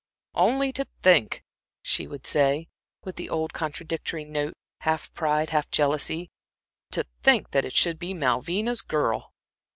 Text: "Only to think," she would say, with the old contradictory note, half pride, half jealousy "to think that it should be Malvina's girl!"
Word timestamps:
"Only 0.33 0.73
to 0.73 0.87
think," 1.03 1.43
she 1.83 2.07
would 2.07 2.25
say, 2.25 2.69
with 3.03 3.17
the 3.17 3.29
old 3.29 3.53
contradictory 3.53 4.25
note, 4.25 4.55
half 4.79 5.13
pride, 5.13 5.51
half 5.51 5.69
jealousy 5.69 6.31
"to 6.89 7.05
think 7.21 7.51
that 7.51 7.65
it 7.65 7.75
should 7.75 7.99
be 7.99 8.15
Malvina's 8.15 8.81
girl!" 8.81 9.35